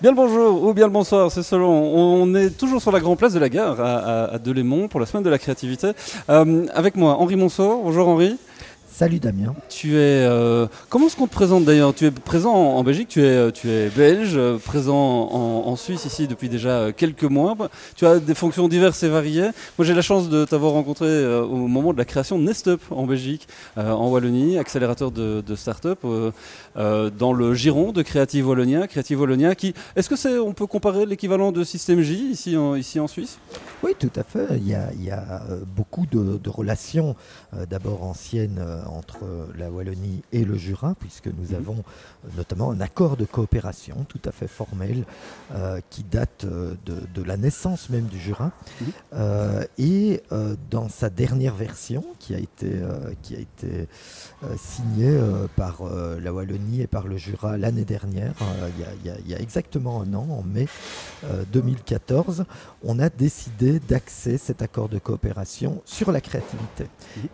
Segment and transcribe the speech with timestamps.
[0.00, 1.68] Bien le bonjour ou bien le bonsoir, c'est selon.
[1.68, 5.24] On est toujours sur la grande place de la gare à, Delémont pour la semaine
[5.24, 5.90] de la créativité.
[6.30, 7.80] Euh, avec moi, Henri Monceau.
[7.82, 8.38] Bonjour Henri.
[8.98, 9.54] Salut Damien.
[9.68, 10.26] Tu es.
[10.26, 11.94] Euh, comment est-ce qu'on te présente d'ailleurs?
[11.94, 16.04] Tu es présent en, Belgique, tu es, euh, tu es belge, euh, présent en, Suisse
[16.04, 17.56] ici depuis déjà quelques mois.
[17.94, 19.50] Tu as des fonctions diverses et variées.
[19.78, 23.06] Moi j'ai la chance de t'avoir rencontré au moment de la création de Nestup en
[23.06, 23.46] Belgique,
[23.76, 26.00] en Wallonie, accélérateur de, de start-up
[26.74, 28.88] dans le giron de Creative Wallonia.
[28.88, 29.74] Creative Wallonia qui.
[29.94, 30.40] Est-ce que c'est.
[30.40, 33.38] On peut comparer l'équivalent de Système J ici en, ici en Suisse?
[33.84, 34.56] Oui, tout à fait.
[34.56, 35.42] Il y a, il y a
[35.76, 37.14] beaucoup de, de relations,
[37.70, 39.18] d'abord anciennes entre
[39.56, 41.56] la Wallonie et le Jura, puisque nous mhm.
[41.56, 45.04] avons euh, notamment un accord de coopération tout à fait formel
[45.54, 48.52] euh, qui date euh, de, la naissance même du Jura.
[49.76, 50.22] Et
[50.70, 52.72] dans sa dernière version, qui a été,
[53.22, 53.88] qui a été
[54.56, 55.18] signée
[55.56, 58.32] par la Wallonie et par le Jura l'année dernière,
[59.04, 60.68] il y, a exactement un an, en mai
[61.52, 62.44] 2014,
[62.82, 66.86] on a décidé d'axer cet accord de coopération sur la créativité.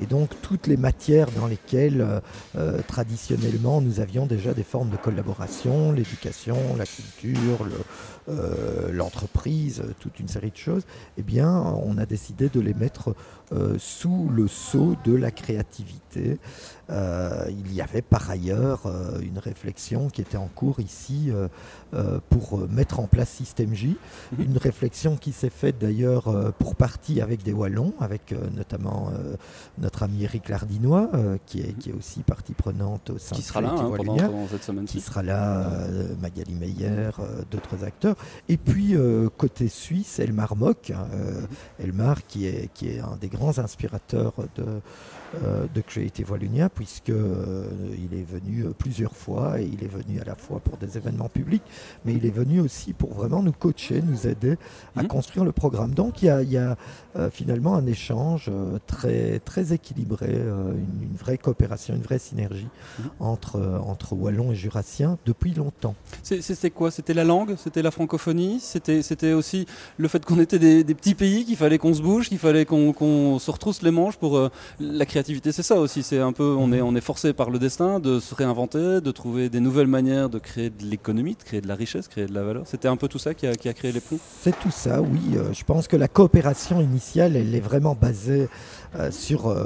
[0.00, 2.20] Et donc toutes les matières dans lesquelles euh,
[2.56, 7.66] euh, traditionnellement nous avions déjà des formes de collaboration, l'éducation, la culture,
[8.28, 10.82] euh, l'entreprise, toute une série de choses,
[11.16, 13.14] eh bien on a décidé de les mettre
[13.76, 16.38] sous le sceau de la créativité.
[16.88, 21.30] il y avait par ailleurs une réflexion qui était en cours ici
[22.30, 23.98] pour mettre en place Système J,
[24.38, 24.44] mhm.
[24.46, 29.12] une réflexion qui s'est faite d'ailleurs pour partie avec des Wallons, avec notamment
[29.76, 31.10] notre ami Eric Lardinois,
[31.46, 34.64] qui est, qui est aussi partie prenante au sein qui sera là hein, pendant, cette
[34.64, 38.16] semaine qui sera là euh, Magali Meyer euh, d'autres acteurs
[38.48, 41.46] et puis euh, côté suisse Elmar Mock hein, mhm.
[41.86, 44.64] Elmar qui est qui est un des grands inspirateurs de
[45.74, 50.34] de Creative Wallonia puisque il est venu plusieurs fois et il est venu à la
[50.34, 51.62] fois pour des événements publics
[52.04, 54.58] mais il est venu aussi pour vraiment nous coacher nous aider
[54.94, 55.08] à mhm.
[55.08, 56.76] construire le programme donc il y a, il y a
[57.30, 58.50] finalement un échange
[58.86, 62.68] très très équilibré une, une vraie coopération, une vraie synergie
[62.98, 63.10] mhm.
[63.20, 65.94] entre, euh, entre Wallons et Jurassiens depuis longtemps.
[66.22, 66.90] C'était quoi?
[66.90, 67.54] C'était la langue?
[67.56, 68.60] C'était la francophonie?
[68.60, 69.66] C'était aussi
[69.96, 73.38] le fait qu'on était des, petits pays, qu'il fallait qu'on se bouge, qu'il fallait qu'on
[73.38, 74.50] se retrousse les manches pour euh,
[74.80, 77.58] la créativité C'est ça aussi, c'est un peu, on est, on est forcé par le
[77.58, 81.60] destin de se réinventer, de trouver des nouvelles manières de créer de l'économie, de créer
[81.60, 82.64] de la richesse, créer de la valeur.
[82.66, 84.18] C'était un peu tout ça qui a, qui a créé les ponts?
[84.40, 85.20] C'est tout ça, oui.
[85.36, 88.48] Euh, je pense que la coopération initiale, elle est vraiment basée
[89.10, 89.56] sur,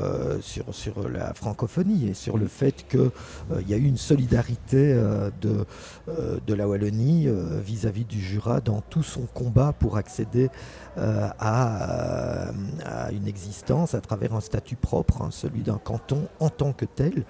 [0.40, 4.92] sur, sur la francophonie et sur le fait qu'il euh, y a eu une solidarité
[4.92, 5.64] euh, de,
[6.08, 7.28] euh, de la Wallonie
[7.64, 10.48] vis-à-vis du Jura dans tout son combat pour accéder
[10.97, 12.50] à,
[13.12, 17.24] une existence à travers un statut propre, hein, celui d'un canton en tant que tel.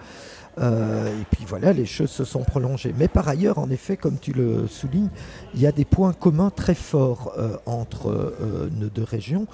[0.58, 2.94] et puis voilà, les choses se sont prolongées.
[2.96, 5.10] Mais par ailleurs, en effet, comme tu le soulignes,
[5.54, 7.36] il y a des points communs très forts
[7.66, 8.36] entre
[8.76, 9.46] nos deux régions.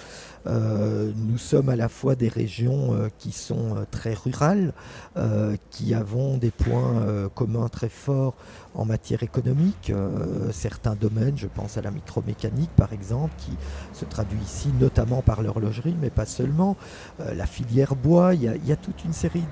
[0.47, 4.73] Nous sommes à la fois des régions qui sont très rurales,
[5.17, 8.35] euh, qui avons des points euh, communs très forts
[8.75, 9.91] en matière économique.
[9.91, 13.53] Euh, certains domaines, je pense à la micromécanique par exemple, qui
[13.93, 16.77] se traduit ici notamment par l'horlogerie, mais pas seulement.
[17.19, 19.45] la filière bois, il y, a toute une série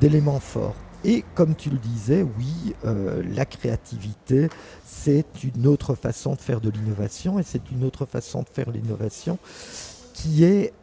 [0.00, 0.76] d'éléments forts.
[1.04, 4.48] Et comme tu le disais, oui, la créativité,
[4.84, 8.70] c'est une autre façon de faire de l'innovation et c'est une autre façon de faire
[8.70, 9.38] l'innovation
[10.12, 10.74] qui est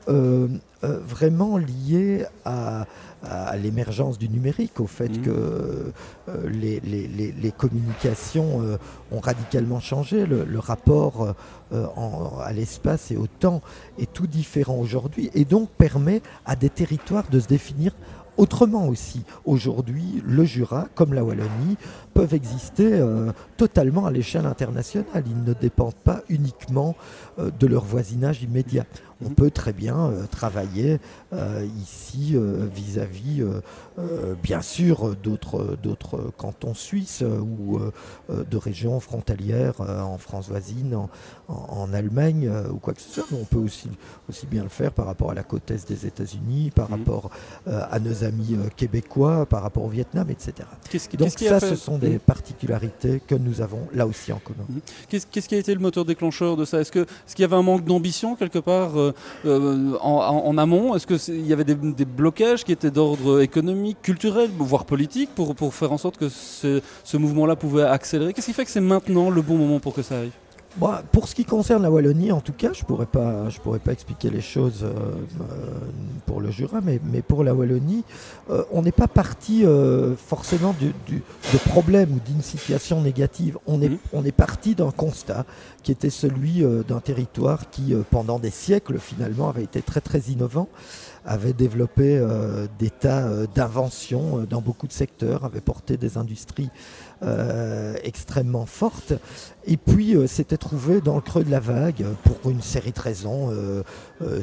[0.81, 2.87] vraiment liée à,
[3.23, 5.21] à, l'émergence du numérique, au fait mmh.
[5.21, 5.93] que
[6.29, 8.77] euh, les, communications euh,
[9.11, 11.35] ont radicalement changé, le, rapport
[11.73, 11.85] euh,
[12.43, 13.61] à l'espace et au temps
[13.99, 17.93] est tout différent aujourd'hui et donc permet à des territoires de se définir
[18.37, 19.23] autrement aussi.
[19.45, 21.77] Aujourd'hui, le Jura, comme la Wallonie,
[22.13, 22.99] peuvent exister
[23.57, 25.23] totalement à l'échelle internationale.
[25.27, 26.95] Ils ne dépendent pas uniquement
[27.37, 28.85] de leur voisinage immédiat
[29.25, 30.99] on peut très bien euh, travailler
[31.33, 33.43] euh, ici euh, vis-à-vis,
[34.43, 37.79] bien sûr, d'autres, cantons suisses ou
[38.29, 40.95] de régions frontalières en France voisine,
[41.47, 43.25] en, Allemagne ou quoi que ce soit.
[43.31, 43.89] on peut aussi,
[44.29, 46.99] aussi bien le faire par rapport à la côte est des États-Unis, par mhm.
[46.99, 47.31] rapport
[47.65, 50.67] à nos amis québécois, par rapport au Vietnam, etc.
[51.17, 54.65] Donc ça, ce sont des particularités que nous avons là aussi en commun.
[54.69, 54.81] Mhm.
[55.09, 56.79] Qu'est-ce, qui a été le moteur déclencheur de ça?
[56.79, 59.13] Est-ce, que, est-ce qu'il y avait un manque d'ambition quelque part euh,
[60.01, 60.95] en, amont?
[60.95, 61.75] Est-ce qu'il y avait des,
[62.05, 66.81] blocages qui étaient d'ordre économique, culturel, voire politique, pour, pour faire en sorte que ce,
[67.17, 68.33] mouvement-là pouvait accélérer?
[68.33, 70.31] Qu'est-ce qui fait que c'est maintenant le bon moment pour que ça arrive
[71.11, 73.91] pour ce qui concerne la Wallonie, en tout cas, je pourrais pas, je pourrais pas
[73.91, 75.55] expliquer les choses euh, euh,
[76.25, 78.03] pour le Jura, mais, mais pour la Wallonie,
[78.49, 79.65] euh, on n'est pas parti
[80.27, 83.57] forcément du, de problèmes ou d'une situation négative.
[83.65, 83.97] On est, mhm.
[84.13, 85.45] on est parti d'un constat
[85.83, 90.67] qui était celui d'un territoire qui, pendant des siècles, finalement, avait été très très innovant
[91.27, 92.19] avait développé
[92.79, 96.69] des tas d'inventions dans beaucoup de secteurs, avait porté des industries
[97.23, 99.13] euh, extrêmement forte.
[99.65, 102.99] Et puis euh, s'était trouvé dans le creux de la vague pour une série de
[102.99, 103.81] raisons euh,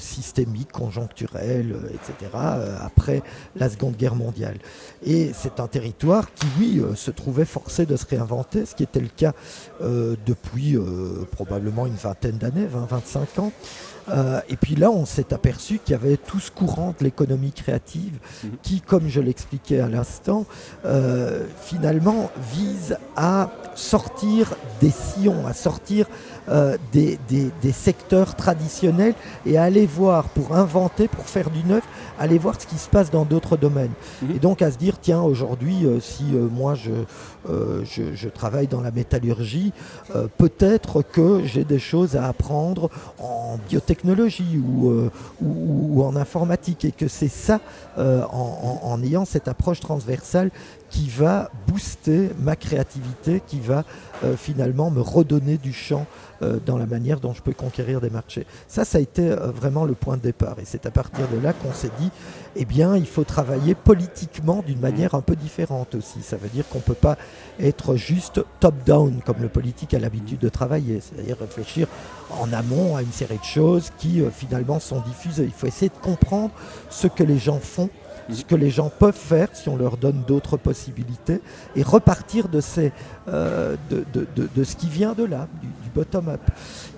[0.01, 2.33] systémiques, conjoncturelles, etc.
[2.81, 3.23] après
[3.55, 4.57] la Seconde Guerre mondiale.
[5.05, 9.01] Et c'est un territoire qui, oui, se trouvait forcé de se réinventer, ce qui était
[9.01, 9.35] le cas
[9.81, 10.77] depuis
[11.31, 13.53] probablement une vingtaine d'années, 20-25 ans.
[14.09, 17.53] Euh, et puis là, on s'est aperçu qu'il y avait tout ce courant de l'économie
[17.53, 18.51] créative mhm.
[18.63, 20.47] qui, comme je l'expliquais à l'instant,
[20.85, 26.07] euh, finalement vise à sortir des sillons, à sortir
[26.49, 27.19] euh, des,
[27.73, 29.15] secteurs traditionnels
[29.47, 31.83] et à aller voir, pour inventer, pour faire du neuf,
[32.19, 33.93] aller voir ce qui se passe dans d'autres domaines.
[34.23, 34.37] Mhm.
[34.37, 36.91] Et donc à se dire, tiens, aujourd'hui, si moi je,
[37.85, 39.73] je, travaille dans la métallurgie,
[40.39, 45.09] peut-être que j'ai des choses à apprendre en biotechnologie technologie euh,
[45.41, 47.61] ou, en informatique et que c'est ça,
[47.97, 50.51] euh, en, ayant cette approche transversale,
[50.91, 53.85] qui va booster ma créativité, qui va
[54.25, 56.07] euh, finalement me redonner du champ
[56.65, 58.47] dans la manière dont je peux conquérir des marchés.
[58.69, 60.57] Ça, ça a été vraiment le point de départ.
[60.61, 62.11] Et c'est à partir de là qu'on s'est dit,
[62.57, 66.23] eh bien, il faut travailler politiquement d'une manière un peu différente aussi.
[66.23, 67.17] Ça veut dire qu'on ne peut pas
[67.61, 71.89] être juste top-down comme le politique a l'habitude de travailler, c'est-à-dire réfléchir
[72.31, 75.45] en amont à une série de choses qui euh, finalement sont diffusées.
[75.45, 76.51] Il faut essayer de comprendre
[76.91, 77.91] ce que les gens font
[78.31, 81.41] ce que les gens peuvent faire si on leur donne d'autres possibilités
[81.77, 82.93] et repartir de, ces,
[83.29, 86.41] euh, de, ce qui vient de là, du, bottom-up.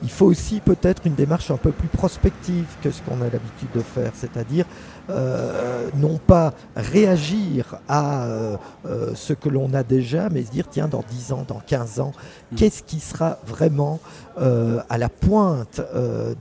[0.02, 3.69] Il faut aussi peut-être une démarche un peu plus prospective que ce qu'on a l'habitude
[3.75, 4.64] de faire, c'est-à-dire
[5.08, 8.56] euh, non pas réagir à euh,
[8.87, 12.00] euh, ce que l'on a déjà, mais se dire, tiens, dans 10 ans, dans 15
[12.00, 12.12] ans,
[12.50, 12.56] mm.
[12.56, 14.00] qu'est-ce qui sera vraiment
[14.37, 15.81] à la pointe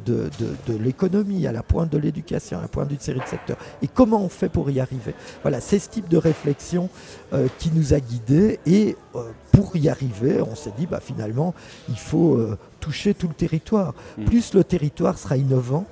[0.06, 0.30] de,
[0.80, 4.22] l'économie, à la pointe de l'éducation, à la pointe d'une série de secteurs, et comment
[4.22, 5.14] on fait pour y arriver?
[5.42, 6.90] Voilà, c'est ce type de réflexion
[7.58, 8.96] qui nous a guidés, et
[9.52, 11.54] pour y arriver, on s'est dit, bah, finalement,
[11.90, 12.38] il faut
[12.80, 13.94] toucher tout le territoire.
[14.18, 14.26] Mm.
[14.26, 15.86] Plus le territoire sera innovant,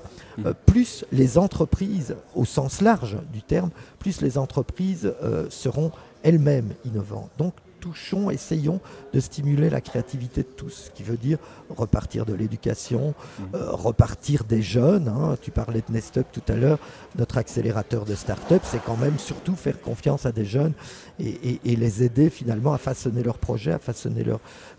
[0.46, 3.70] euh, plus les entreprises, au sens large du terme,
[4.00, 5.92] plus les entreprises euh, seront
[6.24, 7.32] elles-mêmes innovantes.
[7.38, 8.80] Donc touchons, essayons
[9.12, 11.38] de stimuler la créativité de tous, ce qui veut dire
[11.70, 13.44] repartir de l'éducation, mmh.
[13.56, 15.10] euh, repartir des jeunes.
[15.10, 15.36] Hein.
[15.42, 16.80] Tu parlais de Nestup tout à l'heure,
[17.18, 20.72] notre accélérateur de start-up, c'est quand même surtout faire confiance à des jeunes
[21.20, 24.24] et, les aider finalement à façonner leurs projets, à façonner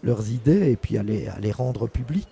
[0.02, 2.28] leurs idées et puis à les, à les rendre publics.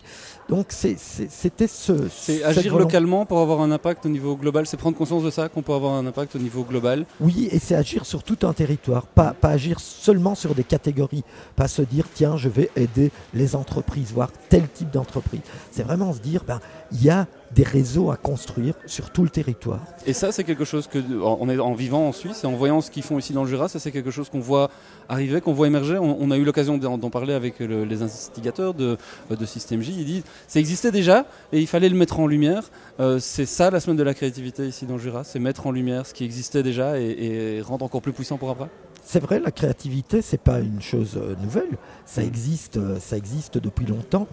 [0.49, 2.09] Donc c'était ce.
[2.11, 4.67] C'est agir localement pour avoir un impact au niveau global.
[4.67, 7.07] C'est prendre conscience de ça qu'on peut avoir un impact au niveau global.
[7.21, 11.25] Oui, et c'est agir sur tout un territoire, pas, pas agir seulement sur des catégories,
[11.57, 15.41] pas se dire tiens je vais aider les entreprises, voir tel type d'entreprise.
[15.71, 16.61] C'est vraiment se dire ben
[16.93, 19.81] il y a des réseaux à construire sur tout le territoire.
[20.07, 22.91] Et ça, c'est quelque chose que, en, en vivant en Suisse et en voyant ce
[22.91, 24.71] qu'ils font ici dans le Jura, ça c'est quelque chose qu'on voit
[25.09, 25.99] arriver, qu'on voit émerger.
[25.99, 28.97] On, a eu l'occasion d'en parler avec les investigateurs de,
[29.31, 29.95] de System J.
[29.99, 32.71] Ils disent ça existait déjà et il fallait le mettre en lumière.
[33.01, 35.71] Euh, c'est ça la semaine de la créativité ici dans le Jura, c'est mettre en
[35.73, 38.69] lumière ce qui existait déjà et, et rendre encore plus puissant pour après?
[39.05, 41.77] C'est vrai, la créativité, c'est pas une chose euh, nouvelle.
[42.07, 42.27] Ça mm.
[42.27, 44.27] existe, euh, ça existe depuis longtemps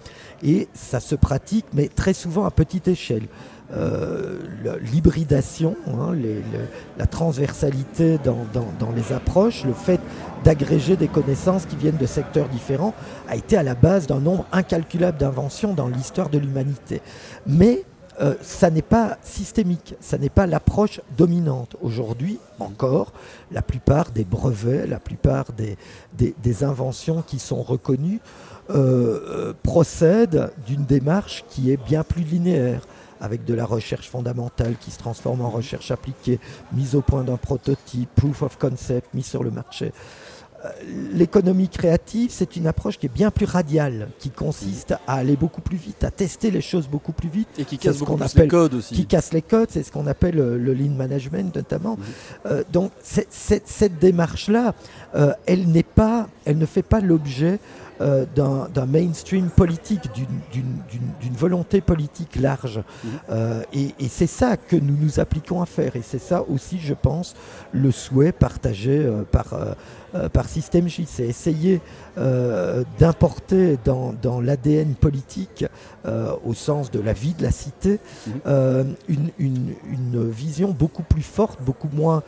[0.44, 3.28] et ça se pratique, mais très souvent à petite échelle.
[3.72, 4.40] Euh,
[4.82, 6.16] l'hybridation, hein,
[6.98, 10.00] la transversalité dans, dans, les approches, le fait
[10.44, 12.96] d'agréger des connaissances qui viennent de secteurs différents,
[13.28, 17.02] a été à la base d'un nombre incalculable d'inventions dans l'histoire de l'humanité.
[17.46, 17.84] Mais
[18.22, 21.78] euh, ça n'est pas systémique, ça n'est pas l'approche dominante.
[21.82, 23.14] Aujourd'hui, encore,
[23.52, 28.20] la plupart des brevets, la plupart des, inventions qui sont reconnues
[28.70, 32.82] euh, euh, procèdent d'une démarche qui est bien plus linéaire
[33.22, 36.40] avec de la recherche fondamentale qui se transforme en recherche appliquée,
[36.74, 39.92] mise au point d'un prototype, proof of concept, mise sur le marché.
[40.66, 40.70] Euh,
[41.14, 45.62] l'économie créative, c'est une approche qui est bien plus radiale, qui consiste à aller beaucoup
[45.62, 47.48] plus vite, à tester les choses beaucoup plus vite.
[47.58, 48.94] Et qui casse beaucoup plus les codes aussi.
[48.94, 51.96] Qui casse les codes, c'est ce qu'on appelle le, lean management notamment.
[51.96, 52.04] Mhm.
[52.48, 54.74] Euh, donc cette démarche-là,
[55.16, 57.60] euh, elle n'est pas, elle ne fait pas l'objet
[58.02, 62.78] euh, d'un mainstream politique, d'une volonté politique large.
[62.78, 63.10] Mhm.
[63.32, 65.96] Euh, et, c'est ça que nous nous appliquons à faire.
[65.96, 67.36] Et c'est ça aussi, je pense,
[67.74, 69.56] le souhait partagé par,
[70.32, 71.06] par Système J.
[71.08, 71.82] C'est essayer
[73.00, 75.66] d'importer dans, dans l'ADN politique,
[76.44, 78.96] au sens de la vie de la cité, mhm.
[79.08, 82.24] une, une, une, vision beaucoup plus forte, beaucoup moins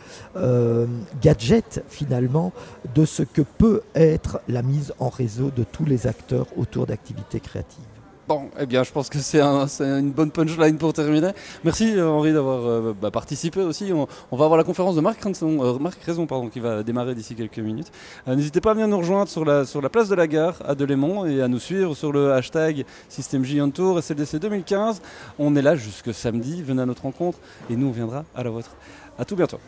[1.21, 2.53] gadget finalement,
[2.95, 7.39] de ce que peut être la mise en réseau de tous les acteurs autour d'activités
[7.39, 8.00] créatives.
[8.31, 11.31] Bon, eh bien, je pense que c'est une bonne punchline pour terminer.
[11.65, 13.91] Merci euh, Henri d'avoir euh, bah, participé aussi.
[13.91, 17.59] On, va avoir la conférence de Marc, Raison, euh, Raison qui va démarrer d'ici quelques
[17.59, 17.91] minutes.
[18.27, 20.75] N'hésitez pas à venir nous rejoindre sur la, sur la place de la gare à
[20.75, 25.01] Delémont et à nous suivre sur le hashtag SystemJ on Tour et CDC 2015.
[25.37, 26.63] On est là jusque samedi.
[26.63, 27.37] Venez à notre rencontre
[27.69, 28.71] et nous on viendra à la vôtre.
[29.19, 29.59] À tout bientôt.